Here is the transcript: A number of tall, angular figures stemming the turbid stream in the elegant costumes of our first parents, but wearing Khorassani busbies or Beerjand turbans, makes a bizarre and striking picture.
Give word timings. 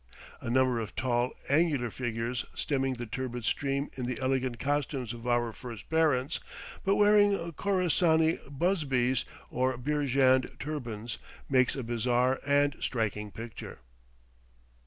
A 0.39 0.49
number 0.49 0.79
of 0.79 0.95
tall, 0.95 1.29
angular 1.47 1.91
figures 1.91 2.43
stemming 2.55 2.95
the 2.95 3.05
turbid 3.05 3.45
stream 3.45 3.91
in 3.93 4.07
the 4.07 4.17
elegant 4.19 4.57
costumes 4.57 5.13
of 5.13 5.27
our 5.27 5.53
first 5.53 5.91
parents, 5.91 6.39
but 6.83 6.95
wearing 6.95 7.35
Khorassani 7.53 8.39
busbies 8.49 9.25
or 9.51 9.77
Beerjand 9.77 10.57
turbans, 10.59 11.19
makes 11.47 11.75
a 11.75 11.83
bizarre 11.83 12.39
and 12.43 12.75
striking 12.79 13.29
picture. 13.29 13.77